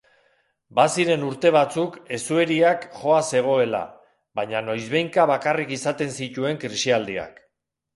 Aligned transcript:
Baziren 0.77 1.25
urte 1.27 1.51
batzuk 1.57 1.99
hezueriak 2.17 2.89
joa 3.03 3.21
zegoela, 3.29 3.85
baina 4.41 4.67
noizbehinka 4.73 5.31
bakarrik 5.37 5.79
izaten 5.81 6.21
zituen 6.21 6.65
krisialdiak. 6.69 7.43